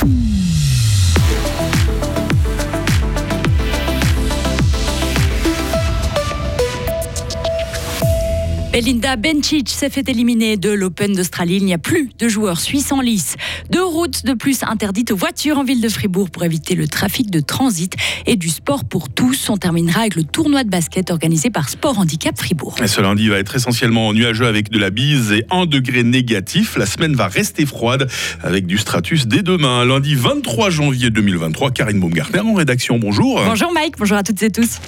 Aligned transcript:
Mm-hmm. 0.00 0.37
Belinda 8.80 9.16
Bencic 9.16 9.70
s'est 9.70 9.90
fait 9.90 10.08
éliminer 10.08 10.56
de 10.56 10.70
l'Open 10.70 11.12
d'Australie. 11.12 11.56
Il 11.56 11.64
n'y 11.64 11.74
a 11.74 11.78
plus 11.78 12.10
de 12.16 12.28
joueurs 12.28 12.60
suisses 12.60 12.92
en 12.92 13.00
lice. 13.00 13.34
Deux 13.70 13.82
routes 13.82 14.24
de 14.24 14.34
plus 14.34 14.62
interdites 14.62 15.10
aux 15.10 15.16
voitures 15.16 15.58
en 15.58 15.64
ville 15.64 15.80
de 15.80 15.88
Fribourg 15.88 16.30
pour 16.30 16.44
éviter 16.44 16.76
le 16.76 16.86
trafic 16.86 17.28
de 17.28 17.40
transit 17.40 17.92
et 18.26 18.36
du 18.36 18.48
sport 18.48 18.84
pour 18.84 19.08
tous. 19.08 19.50
On 19.50 19.56
terminera 19.56 20.02
avec 20.02 20.14
le 20.14 20.22
tournoi 20.22 20.62
de 20.62 20.70
basket 20.70 21.10
organisé 21.10 21.50
par 21.50 21.70
Sport 21.70 21.98
Handicap 21.98 22.38
Fribourg. 22.38 22.76
ce 22.86 23.00
lundi 23.00 23.28
va 23.28 23.40
être 23.40 23.56
essentiellement 23.56 24.12
nuageux 24.12 24.46
avec 24.46 24.70
de 24.70 24.78
la 24.78 24.90
bise 24.90 25.32
et 25.32 25.44
un 25.50 25.66
degré 25.66 26.04
négatif. 26.04 26.76
La 26.76 26.86
semaine 26.86 27.16
va 27.16 27.26
rester 27.26 27.66
froide 27.66 28.08
avec 28.44 28.64
du 28.66 28.78
stratus 28.78 29.26
dès 29.26 29.42
demain. 29.42 29.84
Lundi 29.86 30.14
23 30.14 30.70
janvier 30.70 31.10
2023. 31.10 31.72
Karine 31.72 31.98
Baumgartner 31.98 32.42
en 32.42 32.54
rédaction. 32.54 33.00
Bonjour. 33.00 33.42
Bonjour 33.44 33.72
Mike, 33.72 33.94
bonjour 33.98 34.18
à 34.18 34.22
toutes 34.22 34.40
et 34.40 34.52
tous. 34.52 34.78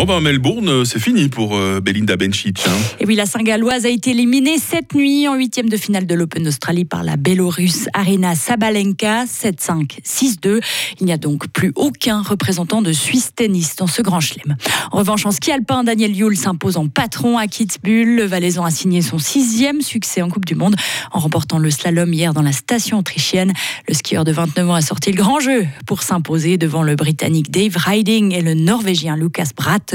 Bon 0.00 0.06
ben 0.06 0.20
Melbourne, 0.20 0.86
c'est 0.86 0.98
fini 0.98 1.28
pour 1.28 1.54
euh, 1.54 1.78
Belinda 1.82 2.16
Bencic. 2.16 2.62
Hein. 2.66 2.70
Et 3.00 3.04
oui, 3.04 3.16
la 3.16 3.26
Saint-Galloise 3.26 3.84
a 3.84 3.90
été 3.90 4.12
éliminée 4.12 4.56
cette 4.56 4.94
nuit 4.94 5.28
en 5.28 5.34
huitième 5.34 5.68
de 5.68 5.76
finale 5.76 6.06
de 6.06 6.14
l'Open 6.14 6.42
d'Australie 6.42 6.86
par 6.86 7.02
la 7.02 7.18
Bélorusse 7.18 7.86
Arena 7.92 8.34
Sabalenka, 8.34 9.26
7-5, 9.26 9.98
6-2. 10.02 10.62
Il 11.00 11.04
n'y 11.04 11.12
a 11.12 11.18
donc 11.18 11.48
plus 11.48 11.72
aucun 11.74 12.22
représentant 12.22 12.80
de 12.80 12.92
Suisse 12.92 13.32
tennis 13.36 13.76
dans 13.76 13.86
ce 13.86 14.00
grand 14.00 14.20
chelem. 14.20 14.56
En 14.90 14.96
revanche, 14.96 15.26
en 15.26 15.32
ski 15.32 15.52
alpin, 15.52 15.84
Daniel 15.84 16.16
Yule 16.16 16.34
s'impose 16.34 16.78
en 16.78 16.88
patron 16.88 17.36
à 17.36 17.46
Kitzbühel. 17.46 18.16
Le 18.16 18.24
Valaisan 18.24 18.64
a 18.64 18.70
signé 18.70 19.02
son 19.02 19.18
sixième 19.18 19.82
succès 19.82 20.22
en 20.22 20.30
Coupe 20.30 20.46
du 20.46 20.54
Monde 20.54 20.76
en 21.12 21.18
remportant 21.18 21.58
le 21.58 21.70
slalom 21.70 22.10
hier 22.10 22.32
dans 22.32 22.40
la 22.40 22.52
station 22.52 23.00
autrichienne. 23.00 23.52
Le 23.86 23.92
skieur 23.92 24.24
de 24.24 24.32
29 24.32 24.70
ans 24.70 24.74
a 24.76 24.80
sorti 24.80 25.12
le 25.12 25.18
grand 25.18 25.40
jeu 25.40 25.66
pour 25.86 26.02
s'imposer 26.02 26.56
devant 26.56 26.82
le 26.82 26.96
Britannique 26.96 27.50
Dave 27.50 27.76
Riding 27.76 28.32
et 28.32 28.40
le 28.40 28.54
Norvégien 28.54 29.14
Lucas 29.14 29.50
Bratt. 29.54 29.89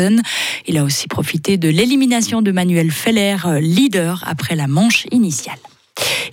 Il 0.68 0.78
a 0.78 0.84
aussi 0.84 1.08
profité 1.08 1.58
de 1.58 1.70
l'élimination 1.70 2.42
de 2.42 2.52
Manuel 2.52 2.92
Feller, 2.92 3.38
leader 3.60 4.24
après 4.28 4.56
la 4.56 4.68
manche 4.68 5.06
initiale. 5.12 5.60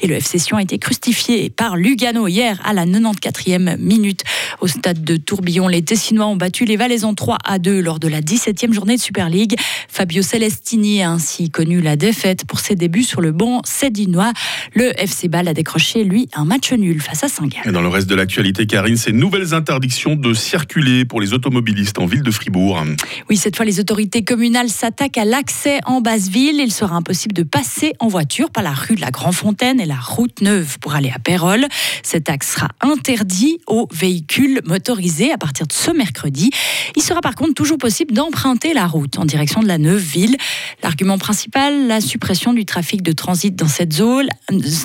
Et 0.04 0.08
le 0.08 0.16
FC 0.16 0.40
Sion 0.40 0.56
a 0.56 0.62
été 0.62 0.78
crucifié 0.78 1.48
par 1.48 1.76
Lugano 1.76 2.26
hier 2.26 2.60
à 2.64 2.72
la 2.72 2.84
94e 2.84 3.76
minute. 3.78 4.24
Au 4.60 4.66
stade 4.66 5.04
de 5.04 5.16
Tourbillon, 5.16 5.68
les 5.68 5.82
Tessinois 5.82 6.26
ont 6.26 6.34
battu 6.34 6.64
les 6.64 6.76
Valaisans 6.76 7.14
3 7.14 7.38
à 7.44 7.60
2 7.60 7.80
lors 7.80 8.00
de 8.00 8.08
la 8.08 8.20
17e 8.20 8.72
journée 8.72 8.96
de 8.96 9.00
Super 9.00 9.30
League. 9.30 9.54
Fabio 9.88 10.22
Celestini 10.22 11.04
a 11.04 11.10
ainsi 11.12 11.50
connu 11.50 11.80
la 11.80 11.94
défaite 11.94 12.44
pour 12.46 12.58
ses 12.58 12.74
débuts 12.74 13.04
sur 13.04 13.20
le 13.20 13.30
banc 13.30 13.62
sédinois. 13.64 14.32
Le 14.74 14.92
FC 15.00 15.28
Bâle 15.28 15.46
a 15.46 15.54
décroché, 15.54 16.02
lui, 16.02 16.28
un 16.34 16.44
match 16.44 16.72
nul 16.72 17.00
face 17.00 17.22
à 17.22 17.28
Saint-Gall. 17.28 17.72
Dans 17.72 17.80
le 17.80 17.88
reste 17.88 18.08
de 18.08 18.16
l'actualité, 18.16 18.66
Karine, 18.66 18.96
ces 18.96 19.12
nouvelles 19.12 19.54
interdictions 19.54 20.16
de 20.16 20.34
circuler 20.34 21.04
pour 21.04 21.20
les 21.20 21.32
automobilistes 21.32 22.00
en 22.00 22.06
ville 22.06 22.22
de 22.22 22.30
Fribourg. 22.32 22.82
Oui, 23.30 23.36
cette 23.36 23.54
fois, 23.54 23.64
les 23.64 23.78
autorités 23.78 24.24
communales 24.24 24.68
s'attaquent 24.68 25.18
à 25.18 25.24
l'accès 25.24 25.78
en 25.86 26.00
basse 26.00 26.28
ville. 26.28 26.58
Il 26.58 26.72
sera 26.72 26.96
impossible 26.96 27.34
de 27.34 27.44
passer 27.44 27.92
en 28.00 28.08
voiture 28.08 28.50
par 28.50 28.64
la 28.64 28.72
rue 28.72 28.96
de 28.96 29.00
la 29.00 29.12
Grand-Fontaine 29.12 29.80
et 29.80 29.86
la 29.86 29.91
route 29.98 30.40
neuve 30.40 30.78
pour 30.78 30.94
aller 30.94 31.10
à 31.10 31.18
Pérol. 31.18 31.66
Cet 32.02 32.30
axe 32.30 32.54
sera 32.54 32.68
interdit 32.80 33.58
aux 33.66 33.88
véhicules 33.92 34.60
motorisés 34.64 35.32
à 35.32 35.38
partir 35.38 35.66
de 35.66 35.72
ce 35.72 35.90
mercredi. 35.90 36.50
Il 36.96 37.02
sera 37.02 37.20
par 37.20 37.34
contre 37.34 37.54
toujours 37.54 37.78
possible 37.78 38.14
d'emprunter 38.14 38.74
la 38.74 38.86
route 38.86 39.18
en 39.18 39.24
direction 39.24 39.62
de 39.62 39.68
la 39.68 39.78
neuve 39.78 40.02
ville. 40.02 40.36
L'argument 40.82 41.18
principal, 41.18 41.86
la 41.86 42.00
suppression 42.00 42.52
du 42.52 42.64
trafic 42.64 43.02
de 43.02 43.12
transit 43.12 43.54
dans 43.54 43.68
cette 43.68 43.92
zone, 43.92 44.28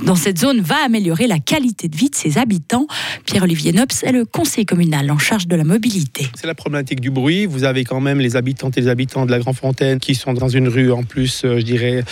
dans 0.04 0.16
cette 0.16 0.40
zone 0.40 0.62
va 0.62 0.78
améliorer 0.86 1.28
la 1.28 1.40
qualité 1.40 1.88
de 1.88 1.96
vie 1.96 2.10
de 2.10 2.16
ses 2.16 2.38
habitants. 2.38 2.88
Pierre-Olivier 3.26 3.74
Nops 3.74 4.04
est 4.04 4.12
le 4.12 4.26
conseiller 4.26 4.66
communal 4.66 5.10
en 5.12 5.18
charge 5.18 5.48
de 5.48 5.56
la 5.56 5.64
mobilité. 5.64 6.28
C'est 6.36 6.48
la 6.48 6.56
problématique 6.56 7.02
du 7.02 7.10
bruit. 7.10 7.46
Vous 7.46 7.64
avez 7.64 7.84
quand 7.84 8.02
même 8.02 8.20
les 8.20 8.36
habitantes 8.36 8.78
et 8.78 8.82
les 8.82 8.88
habitants 8.88 9.26
de 9.26 9.32
la 9.32 9.40
Grand 9.40 9.54
Fontaine 9.54 10.00
qui 10.00 10.16
sont 10.16 10.34
dans 10.34 10.50
une 10.50 10.68
rue 10.68 10.92
en 10.92 11.04
plus, 11.04 11.44
euh, 11.44 11.60
je 11.60 11.64
dirais, 11.64 12.04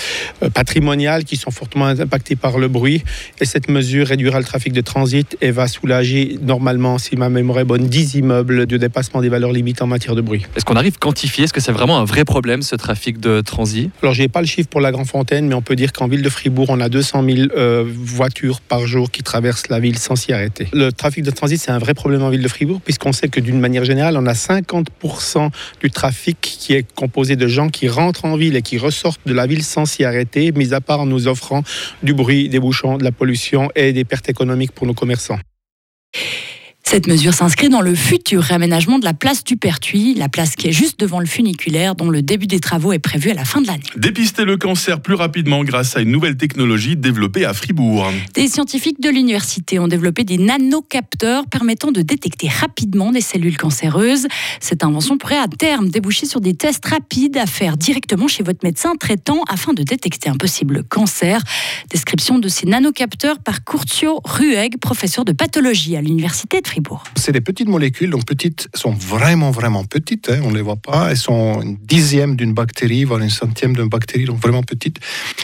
euh, 0.44 0.50
patrimoniale, 0.50 1.24
qui 1.24 1.38
sont 1.38 1.52
fortement 1.52 1.86
impactés 1.86 2.36
par 2.36 2.58
le 2.58 2.68
bruit 2.68 2.85
et 2.88 3.46
cette 3.46 3.70
mesure 3.70 4.08
réduira 4.08 4.40
le 4.40 4.46
trafic 4.46 4.74
de 4.74 4.82
transit 4.82 5.38
et 5.42 5.52
va 5.52 5.68
soulager 5.68 6.38
normalement, 6.42 6.98
si 6.98 7.16
ma 7.16 7.30
mémoire 7.30 7.60
est 7.60 7.66
bonne, 7.66 7.88
10 7.88 8.16
immeubles 8.16 8.66
de 8.66 8.78
dépassement 8.78 9.22
des 9.22 9.30
valeurs 9.30 9.52
limites 9.52 9.82
en 9.82 9.88
matière 9.88 10.16
de 10.16 10.22
bruit. 10.22 10.46
Est-ce 10.56 10.66
qu'on 10.66 10.76
arrive 10.76 10.96
à 10.96 11.00
quantifier 11.00 11.46
Est-ce 11.46 11.54
que 11.54 11.62
c'est 11.62 11.72
vraiment 11.72 11.98
un 11.98 12.06
vrai 12.06 12.26
problème 12.26 12.62
ce 12.62 12.76
trafic 12.76 13.20
de 13.20 13.42
transit? 13.42 13.90
Alors 14.02 14.14
je 14.14 14.22
n'ai 14.22 14.28
pas 14.28 14.42
le 14.42 14.48
chiffre 14.48 14.70
pour 14.70 14.82
la 14.82 14.92
Grand 14.92 15.06
Fontaine, 15.06 15.48
mais 15.48 15.56
on 15.56 15.62
peut 15.62 15.76
dire 15.76 15.94
qu'en 15.94 16.08
ville 16.08 16.22
de 16.22 16.30
Fribourg, 16.30 16.68
on 16.70 16.80
a 16.80 16.90
200 16.90 17.24
000 17.24 17.38
euh, 17.56 17.84
voitures 17.88 18.62
par 18.62 18.86
jour 18.86 19.12
qui 19.12 19.24
traversent 19.24 19.70
la 19.70 19.80
ville 19.80 19.98
sans 19.98 20.16
s'y 20.16 20.34
arrêter. 20.34 20.68
Le 20.74 20.92
trafic 20.92 21.24
de 21.24 21.32
transit, 21.32 21.60
c'est 21.60 21.72
un 21.72 21.80
vrai 21.80 21.94
problème 21.94 22.22
en 22.24 22.30
ville 22.30 22.44
de 22.44 22.48
Fribourg, 22.48 22.82
puisqu'on 22.82 23.14
sait 23.14 23.28
que 23.28 23.40
d'une 23.40 23.60
manière 23.60 23.86
générale, 23.86 24.18
on 24.18 24.26
a 24.26 24.34
50% 24.34 25.50
du 25.82 25.90
trafic 25.90 26.40
qui 26.42 26.74
est 26.74 26.86
composé 26.94 27.36
de 27.36 27.48
gens 27.48 27.70
qui 27.70 27.88
rentrent 27.88 28.26
en 28.26 28.36
ville 28.38 28.56
et 28.56 28.62
qui 28.62 28.78
ressortent 28.78 29.22
de 29.26 29.34
la 29.34 29.48
ville 29.48 29.64
sans 29.64 29.86
s'y 29.86 30.04
arrêter, 30.04 30.52
mis 30.52 30.74
à 30.74 30.82
part 30.82 31.02
en 31.02 31.06
nous 31.06 31.28
offrant 31.28 31.64
du 32.04 32.14
bruit, 32.14 32.50
des 32.50 32.60
bouchons, 32.60 32.75
de 32.84 33.04
la 33.04 33.12
pollution 33.12 33.70
et 33.76 33.94
des 33.94 34.06
pertes 34.06 34.30
économiques 34.30 34.72
pour 34.72 34.86
nos 34.86 34.94
commerçants. 34.94 35.40
Cette 36.88 37.08
mesure 37.08 37.34
s'inscrit 37.34 37.70
dans 37.70 37.82
le 37.82 37.96
futur 37.96 38.44
réaménagement 38.44 39.00
de 39.00 39.06
la 39.06 39.16
place 39.16 39.44
du 39.44 39.58
Pertuis, 39.58 40.14
la 40.14 40.30
place 40.30 40.56
qui 40.56 40.68
est 40.68 40.72
juste 40.72 41.00
devant 41.00 41.20
le 41.20 41.26
funiculaire, 41.26 41.96
dont 41.96 42.12
le 42.12 42.22
début 42.22 42.46
des 42.46 42.60
travaux 42.60 42.94
est 42.94 43.00
prévu 43.00 43.32
à 43.32 43.34
la 43.34 43.44
fin 43.44 43.60
de 43.60 43.66
l'année. 43.66 43.82
Dépister 43.98 44.46
le 44.46 44.56
cancer 44.56 45.02
plus 45.02 45.16
rapidement 45.16 45.64
grâce 45.64 45.98
à 45.98 46.02
une 46.02 46.12
nouvelle 46.12 46.38
technologie 46.38 46.96
développée 46.96 47.44
à 47.44 47.56
Fribourg. 47.56 48.12
Des 48.36 48.48
scientifiques 48.48 49.02
de 49.02 49.10
l'université 49.10 49.80
ont 49.80 49.88
développé 49.88 50.24
des 50.24 50.38
nanocapteurs 50.38 51.48
permettant 51.48 51.92
de 51.92 52.04
détecter 52.04 52.50
rapidement 52.50 53.12
des 53.12 53.22
cellules 53.22 53.58
cancéreuses. 53.58 54.28
Cette 54.60 54.84
invention 54.84 55.18
pourrait 55.18 55.40
à 55.40 55.48
terme 55.48 55.90
déboucher 55.90 56.28
sur 56.28 56.40
des 56.40 56.54
tests 56.54 56.86
rapides 56.86 57.38
à 57.38 57.48
faire 57.48 57.78
directement 57.78 58.28
chez 58.28 58.44
votre 58.44 58.60
médecin 58.64 58.94
traitant 58.96 59.44
afin 59.50 59.74
de 59.74 59.82
détecter 59.82 60.30
un 60.30 60.38
possible 60.38 60.84
cancer. 60.84 61.42
Description 61.90 62.38
de 62.38 62.48
ces 62.48 62.68
nanocapteurs 62.68 63.40
par 63.40 63.64
Curtio 63.64 64.22
Rueg, 64.24 64.78
professeur 64.78 65.26
de 65.26 65.32
pathologie 65.32 65.98
à 65.98 66.02
l'université 66.02 66.62
de 66.62 66.68
Fribourg. 66.68 66.75
C'est 67.16 67.32
des 67.32 67.42
petites 67.42 67.68
molécules, 67.68 68.10
donc 68.10 68.26
petites, 68.26 68.68
sont 68.74 68.92
vraiment, 68.92 69.52
vraiment 69.52 69.84
petites, 69.84 70.30
hein, 70.30 70.40
on 70.44 70.52
ne 70.52 70.56
les 70.56 70.62
voit 70.62 70.76
pas. 70.76 71.12
Elles 71.12 71.18
sont 71.18 71.62
une 71.62 71.78
dixième 71.78 72.36
d'une 72.36 72.54
bactérie, 72.54 73.04
voire 73.04 73.20
une 73.20 73.30
centième 73.30 73.76
d'une 73.76 73.90
bactérie, 73.90 74.26
donc 74.26 74.40
vraiment 74.40 74.64
petites. 74.64 75.00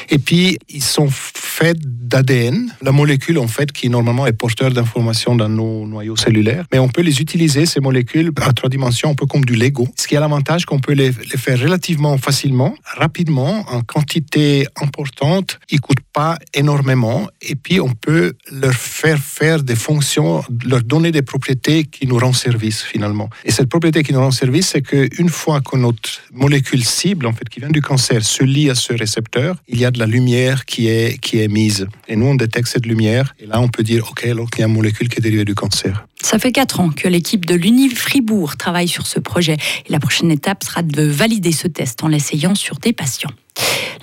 Et 0.09 0.19
puis, 0.19 0.57
ils 0.69 0.83
sont 0.83 1.09
faits 1.09 1.77
d'ADN, 1.81 2.73
la 2.81 2.91
molécule 2.91 3.37
en 3.37 3.47
fait 3.47 3.71
qui 3.71 3.89
normalement 3.89 4.25
est 4.27 4.33
porteur 4.33 4.71
d'informations 4.71 5.35
dans 5.35 5.49
nos 5.49 5.87
noyaux 5.87 6.15
cellulaires. 6.15 6.65
Mais 6.71 6.79
on 6.79 6.89
peut 6.89 7.01
les 7.01 7.21
utiliser, 7.21 7.65
ces 7.65 7.79
molécules, 7.79 8.31
à 8.41 8.53
trois 8.53 8.69
dimensions, 8.69 9.11
un 9.11 9.15
peu 9.15 9.25
comme 9.25 9.45
du 9.45 9.55
Lego. 9.55 9.87
Ce 9.97 10.07
qui 10.07 10.15
a 10.17 10.19
l'avantage 10.19 10.65
qu'on 10.65 10.79
peut 10.79 10.93
les, 10.93 11.11
les, 11.11 11.37
faire 11.37 11.59
relativement 11.59 12.17
facilement, 12.17 12.73
rapidement, 12.97 13.65
en 13.69 13.81
quantité 13.81 14.67
importante. 14.81 15.59
Ils 15.69 15.75
ne 15.75 15.81
coûtent 15.81 16.07
pas 16.13 16.37
énormément. 16.53 17.27
Et 17.41 17.55
puis, 17.55 17.79
on 17.79 17.89
peut 17.89 18.33
leur 18.51 18.73
faire 18.73 19.19
faire 19.19 19.63
des 19.63 19.75
fonctions, 19.75 20.43
leur 20.65 20.83
donner 20.83 21.11
des 21.11 21.20
propriétés 21.21 21.83
qui 21.85 22.07
nous 22.07 22.17
rendent 22.17 22.35
service 22.35 22.81
finalement. 22.81 23.29
Et 23.45 23.51
cette 23.51 23.69
propriété 23.69 24.03
qui 24.03 24.13
nous 24.13 24.19
rend 24.19 24.31
service, 24.31 24.69
c'est 24.69 24.81
qu'une 24.81 25.29
fois 25.29 25.61
que 25.61 25.77
notre 25.77 26.09
molécule 26.33 26.83
cible, 26.83 27.25
en 27.25 27.33
fait, 27.33 27.47
qui 27.49 27.59
vient 27.59 27.69
du 27.69 27.81
cancer, 27.81 28.23
se 28.23 28.43
lie 28.43 28.69
à 28.69 28.75
ce 28.75 28.93
récepteur, 28.93 29.55
il 29.67 29.79
y 29.79 29.85
a 29.85 29.91
de 29.91 29.99
la 29.99 30.05
lumière 30.05 30.65
qui 30.65 30.87
est, 30.87 31.19
qui 31.19 31.39
est 31.39 31.47
mise. 31.47 31.87
Et 32.07 32.15
nous, 32.15 32.27
on 32.27 32.35
détecte 32.35 32.67
cette 32.67 32.85
lumière. 32.85 33.33
Et 33.39 33.45
là, 33.45 33.59
on 33.59 33.67
peut 33.67 33.83
dire, 33.83 34.09
OK, 34.09 34.25
alors 34.25 34.49
qu'il 34.49 34.61
y 34.61 34.63
a 34.63 34.67
une 34.67 34.73
molécule 34.73 35.09
qui 35.09 35.19
est 35.19 35.21
dérivée 35.21 35.45
du 35.45 35.55
cancer. 35.55 36.07
Ça 36.21 36.39
fait 36.39 36.51
quatre 36.51 36.79
ans 36.79 36.89
que 36.89 37.07
l'équipe 37.07 37.45
de 37.45 37.55
l'Uni 37.55 37.89
Fribourg 37.89 38.55
travaille 38.57 38.87
sur 38.87 39.07
ce 39.07 39.19
projet. 39.19 39.57
Et 39.87 39.91
la 39.91 39.99
prochaine 39.99 40.31
étape 40.31 40.63
sera 40.63 40.83
de 40.83 41.03
valider 41.03 41.51
ce 41.51 41.67
test 41.67 42.03
en 42.03 42.07
l'essayant 42.07 42.55
sur 42.55 42.77
des 42.77 42.93
patients. 42.93 43.31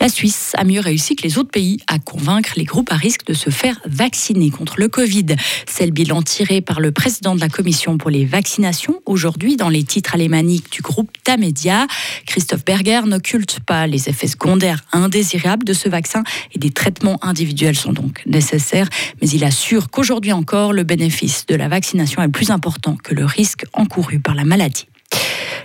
La 0.01 0.09
Suisse 0.09 0.53
a 0.57 0.65
mieux 0.65 0.81
réussi 0.81 1.17
que 1.17 1.25
les 1.25 1.39
autres 1.39 1.51
pays 1.51 1.79
à 1.89 1.99
convaincre 1.99 2.53
les 2.57 2.65
groupes 2.65 2.93
à 2.93 2.97
risque 2.97 3.27
de 3.27 3.35
se 3.35 3.51
faire 3.51 3.81
vacciner 3.85 4.51
contre 4.51 4.79
le 4.79 4.89
Covid. 4.89 5.27
C'est 5.67 5.87
le 5.87 5.93
bilan 5.93 6.23
tiré 6.23 6.61
par 6.61 6.81
le 6.81 6.93
président 6.93 7.35
de 7.35 7.41
la 7.41 7.49
Commission 7.49 7.99
pour 7.99 8.11
les 8.11 8.25
vaccinations 8.25 9.01
aujourd'hui 9.07 9.57
dans 9.57 9.69
les 9.69 9.83
titres 9.83 10.15
alémaniques 10.15 10.71
du 10.71 10.83
groupe 10.83 11.11
Tamedia. 11.25 11.87
Christophe 12.27 12.65
Berger 12.65 13.01
n'occulte 13.07 13.59
pas 13.61 13.87
les 13.89 14.09
effets 14.09 14.29
secondaires 14.29 14.85
indésirables 14.93 15.65
de 15.65 15.73
ce 15.73 15.89
vaccin 15.89 16.23
et 16.55 16.59
des 16.59 16.71
traitements 16.71 17.19
individuels 17.23 17.77
sont 17.77 17.93
donc 17.93 18.23
nécessaires, 18.27 18.89
mais 19.21 19.29
il 19.29 19.43
assure 19.43 19.91
qu'aujourd'hui 19.91 20.33
encore, 20.33 20.73
le 20.73 20.85
bénéfice 20.85 21.47
de 21.47 21.57
la 21.57 21.69
vaccination 21.69 22.23
est 22.23 22.29
plus 22.29 22.51
important 22.51 22.97
que 22.97 23.15
le 23.15 23.25
risque 23.25 23.65
encouru 23.73 24.21
par 24.21 24.35
la 24.35 24.45
maladie. 24.45 24.87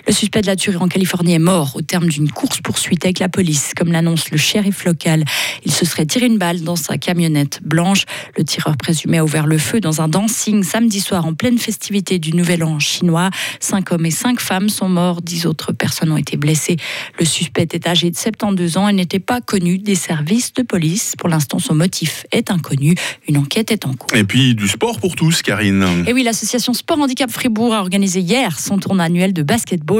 Le 0.05 0.11
suspect 0.11 0.41
de 0.41 0.47
la 0.47 0.57
tuerie 0.57 0.77
en 0.77 0.89
Californie 0.89 1.33
est 1.33 1.39
mort 1.39 1.77
au 1.77 1.81
terme 1.81 2.07
d'une 2.07 2.29
course-poursuite 2.29 3.05
avec 3.05 3.19
la 3.19 3.29
police, 3.29 3.71
comme 3.73 3.91
l'annonce 3.91 4.31
le 4.31 4.37
shérif 4.37 4.83
local. 4.83 5.23
Il 5.63 5.71
se 5.71 5.85
serait 5.85 6.05
tiré 6.05 6.25
une 6.25 6.37
balle 6.37 6.61
dans 6.61 6.75
sa 6.75 6.97
camionnette 6.97 7.61
blanche. 7.63 8.03
Le 8.37 8.43
tireur 8.43 8.75
présumé 8.75 9.19
a 9.19 9.23
ouvert 9.23 9.47
le 9.47 9.57
feu 9.57 9.79
dans 9.79 10.01
un 10.01 10.09
dancing 10.09 10.63
samedi 10.63 10.99
soir 10.99 11.25
en 11.25 11.33
pleine 11.33 11.57
festivité 11.57 12.19
du 12.19 12.33
Nouvel 12.33 12.65
An 12.65 12.79
chinois. 12.79 13.29
Cinq 13.61 13.93
hommes 13.93 14.05
et 14.05 14.11
cinq 14.11 14.41
femmes 14.41 14.67
sont 14.67 14.89
morts, 14.89 15.21
dix 15.21 15.45
autres 15.45 15.71
personnes 15.71 16.11
ont 16.11 16.17
été 16.17 16.35
blessées. 16.35 16.75
Le 17.17 17.23
suspect 17.23 17.69
est 17.71 17.87
âgé 17.87 18.11
de 18.11 18.17
72 18.17 18.75
ans 18.75 18.89
et 18.89 18.93
n'était 18.93 19.19
pas 19.19 19.39
connu 19.39 19.77
des 19.77 19.95
services 19.95 20.51
de 20.53 20.63
police. 20.63 21.13
Pour 21.17 21.29
l'instant, 21.29 21.59
son 21.59 21.75
motif 21.75 22.25
est 22.33 22.51
inconnu. 22.51 22.95
Une 23.29 23.37
enquête 23.37 23.71
est 23.71 23.85
en 23.85 23.93
cours. 23.93 24.13
Et 24.13 24.25
puis 24.25 24.53
du 24.53 24.67
sport 24.67 24.99
pour 24.99 25.15
tous, 25.15 25.41
Karine. 25.41 26.03
Et 26.07 26.11
oui, 26.11 26.23
l'association 26.23 26.73
Sport 26.73 26.99
Handicap 26.99 27.31
Fribourg 27.31 27.73
a 27.73 27.79
organisé 27.79 28.19
hier 28.19 28.59
son 28.59 28.77
tournoi 28.79 29.05
annuel 29.05 29.31
de 29.31 29.43
basketball. 29.43 29.92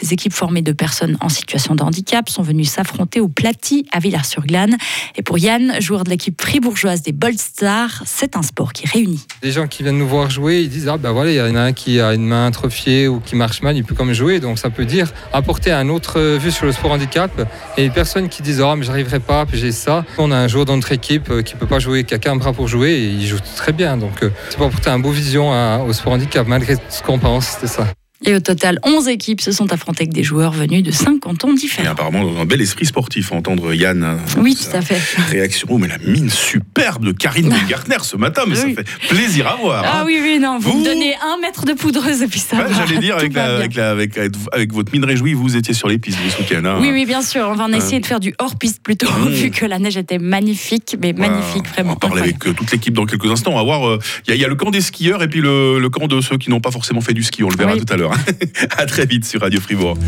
Des 0.00 0.12
équipes 0.12 0.32
formées 0.32 0.62
de 0.62 0.72
personnes 0.72 1.16
en 1.20 1.28
situation 1.28 1.74
de 1.74 1.82
handicap 1.82 2.28
sont 2.28 2.42
venues 2.42 2.64
s'affronter 2.64 3.20
au 3.20 3.28
Platy 3.28 3.86
à 3.92 3.98
Villars-sur-Glane. 3.98 4.76
Et 5.16 5.22
pour 5.22 5.38
Yann, 5.38 5.80
joueur 5.80 6.04
de 6.04 6.10
l'équipe 6.10 6.40
fribourgeoise 6.40 7.02
des 7.02 7.12
Bold 7.12 7.38
Stars, 7.38 8.02
c'est 8.04 8.36
un 8.36 8.42
sport 8.42 8.72
qui 8.72 8.86
réunit. 8.86 9.24
Les 9.42 9.52
gens 9.52 9.66
qui 9.66 9.82
viennent 9.82 9.98
nous 9.98 10.08
voir 10.08 10.30
jouer, 10.30 10.60
ils 10.60 10.68
disent 10.68 10.88
ah 10.88 10.98
ben 10.98 11.12
voilà, 11.12 11.30
il 11.30 11.36
y 11.36 11.40
en 11.40 11.54
a 11.54 11.60
un 11.60 11.72
qui 11.72 12.00
a 12.00 12.12
une 12.14 12.26
main 12.26 12.46
atrophiée 12.46 13.08
ou 13.08 13.20
qui 13.20 13.36
marche 13.36 13.62
mal, 13.62 13.76
il 13.76 13.84
peut 13.84 13.94
comme 13.94 14.12
jouer. 14.12 14.40
Donc 14.40 14.58
ça 14.58 14.70
peut 14.70 14.84
dire 14.84 15.12
apporter 15.32 15.72
un 15.72 15.88
autre 15.88 16.36
vue 16.36 16.50
sur 16.50 16.66
le 16.66 16.72
sport 16.72 16.92
handicap. 16.92 17.30
Et 17.76 17.82
les 17.82 17.90
personnes 17.90 18.28
qui 18.28 18.42
disent 18.42 18.60
ah 18.60 18.76
mais 18.76 18.84
j'arriverai 18.84 19.20
pas, 19.20 19.46
puis 19.46 19.58
j'ai 19.58 19.72
ça. 19.72 20.04
On 20.18 20.30
a 20.30 20.36
un 20.36 20.48
joueur 20.48 20.64
dans 20.64 20.76
notre 20.76 20.92
équipe 20.92 21.30
euh, 21.30 21.42
qui 21.42 21.54
peut 21.54 21.66
pas 21.66 21.78
jouer, 21.78 22.04
qui 22.04 22.14
a 22.14 22.18
qu'un 22.18 22.36
bras 22.36 22.52
pour 22.52 22.68
jouer 22.68 22.90
et 22.90 23.08
il 23.08 23.26
joue 23.26 23.38
très 23.56 23.72
bien. 23.72 23.96
Donc 23.96 24.22
euh, 24.22 24.30
c'est 24.50 24.56
pour 24.56 24.66
apporter 24.66 24.90
un 24.90 24.98
beau 24.98 25.10
vision 25.10 25.48
au 25.86 25.92
sport 25.92 26.12
handicap 26.12 26.46
malgré 26.46 26.76
ce 26.88 27.02
qu'on 27.02 27.18
pense, 27.18 27.46
c'était 27.46 27.66
ça. 27.66 27.86
Et 28.26 28.34
au 28.34 28.40
total, 28.40 28.80
11 28.82 29.06
équipes 29.08 29.40
se 29.40 29.52
sont 29.52 29.72
affrontées 29.72 30.02
avec 30.02 30.12
des 30.12 30.24
joueurs 30.24 30.50
venus 30.50 30.82
de 30.82 30.90
5 30.90 31.20
cantons 31.20 31.52
Et 31.52 31.54
différents. 31.54 31.90
apparemment, 31.92 32.24
dans 32.24 32.40
un 32.40 32.44
bel 32.46 32.60
esprit 32.60 32.84
sportif, 32.84 33.30
entendre 33.30 33.72
Yann. 33.72 34.02
hein, 34.02 34.18
Oui, 34.38 34.56
tout 34.56 34.76
à 34.76 34.80
fait. 34.82 34.98
Réaction, 35.30 35.68
oh, 35.70 35.78
mais 35.78 35.86
la 35.86 35.98
mine 35.98 36.28
superbe 36.28 37.04
de 37.04 37.12
Karine 37.12 37.54
Gartner 37.68 37.98
ce 38.02 38.16
matin, 38.16 38.42
mais 38.48 38.56
Oui. 38.60 38.74
ça 38.74 38.82
fait 38.82 39.08
plaisir 39.14 39.46
à 39.46 39.54
voir. 39.56 39.84
Ah 39.86 40.00
hein. 40.00 40.02
oui, 40.04 40.18
oui, 40.20 40.38
non, 40.40 40.58
vous, 40.58 40.72
Vous- 40.72 40.78
me 40.80 40.84
donnez 40.84 41.14
un 41.14 41.40
mètre 41.40 41.64
de 41.64 41.74
poudreuse 41.74 42.22
et 42.22 42.26
puis 42.26 42.40
ça 42.40 42.56
Ouais, 42.56 42.64
va. 42.64 42.86
J'allais 42.86 42.98
dire, 42.98 43.16
avec, 43.18 43.32
la- 43.34 43.54
avec, 43.56 43.74
la- 43.76 43.90
avec, 43.90 44.18
avec- 44.18 44.72
votre 44.72 44.92
mine 44.92 45.04
réjouie, 45.04 45.34
vous 45.34 45.56
étiez 45.56 45.72
sur 45.72 45.86
les 45.86 45.98
pistes 45.98 46.18
ce 46.28 46.38
week-end. 46.42 46.64
hein. 46.64 46.78
Oui, 46.80 46.90
oui, 46.92 47.06
bien 47.06 47.22
sûr. 47.22 47.46
On 47.48 47.54
va 47.54 47.64
en 47.64 47.72
essayer 47.72 48.00
de 48.00 48.06
faire 48.06 48.18
du 48.20 48.34
hors-piste 48.40 48.82
plutôt, 48.82 49.08
Mmh. 49.10 49.28
vu 49.30 49.50
que 49.52 49.64
la 49.64 49.78
neige 49.78 49.96
était 49.96 50.18
magnifique, 50.18 50.96
mais 51.00 51.12
magnifique, 51.12 51.68
vraiment. 51.68 51.90
On 51.90 51.94
va 52.06 52.08
parler 52.14 52.22
avec 52.22 52.44
euh, 52.48 52.52
toute 52.52 52.72
l'équipe 52.72 52.94
dans 52.94 53.06
quelques 53.06 53.30
instants. 53.30 53.52
On 53.52 53.56
va 53.58 53.62
voir. 53.62 53.86
euh, 53.88 53.98
Il 54.26 54.30
y, 54.30 54.32
a- 54.32 54.34
il 54.36 54.40
y 54.42 54.44
a 54.44 54.48
le 54.48 54.56
camp 54.56 54.70
des 54.70 54.80
skieurs 54.80 55.22
et 55.22 55.28
puis 55.28 55.40
le, 55.40 55.78
le 55.78 55.88
camp 55.88 56.08
de 56.08 56.20
ceux 56.20 56.36
qui 56.36 56.50
n'ont 56.50 56.60
pas 56.60 56.72
forcément 56.72 57.00
fait 57.00 57.14
du 57.14 57.22
ski. 57.22 57.44
On 57.44 57.48
le 57.48 57.56
verra 57.56 57.74
Oui. 57.74 57.78
tout 57.84 57.92
à 57.92 57.96
l'heure. 57.96 58.07
à 58.78 58.86
très 58.86 59.06
vite 59.06 59.24
sur 59.24 59.40
Radio 59.40 59.60
Fribourg. 59.60 59.98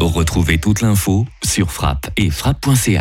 Retrouvez 0.00 0.58
toute 0.58 0.80
l'info 0.80 1.26
sur 1.44 1.70
frappe 1.70 2.10
et 2.16 2.30
frappe.ch. 2.30 2.98